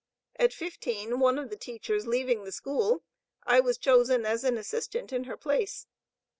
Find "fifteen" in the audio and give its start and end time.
0.51-1.19